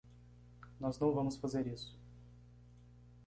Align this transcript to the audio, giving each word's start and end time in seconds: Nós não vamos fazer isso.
Nós 0.79 0.97
não 0.97 1.13
vamos 1.13 1.35
fazer 1.37 1.67
isso. 1.67 1.95